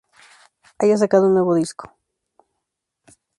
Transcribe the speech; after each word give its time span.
haya 0.79 0.97
sacado 0.97 1.27
un 1.27 1.35
nuevo 1.35 1.53
disco 1.53 1.95